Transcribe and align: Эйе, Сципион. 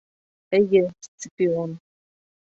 Эйе, 0.57 0.81
Сципион. 1.19 1.71